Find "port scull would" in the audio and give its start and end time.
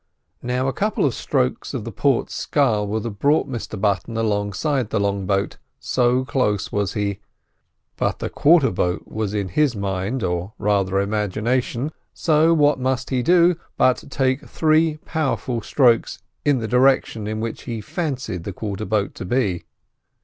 1.91-3.05